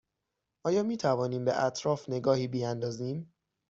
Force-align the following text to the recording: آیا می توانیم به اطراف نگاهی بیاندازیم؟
آیا 0.63 0.83
می 0.83 0.97
توانیم 0.97 1.45
به 1.45 1.63
اطراف 1.65 2.09
نگاهی 2.09 2.47
بیاندازیم؟ 2.47 3.33